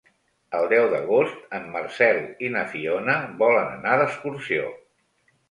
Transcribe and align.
El 0.59 0.69
deu 0.69 0.85
d'agost 0.93 1.53
en 1.57 1.67
Marcel 1.75 2.17
i 2.47 2.49
na 2.57 2.65
Fiona 2.73 3.19
volen 3.45 3.71
anar 3.77 3.95
d'excursió. 4.03 4.67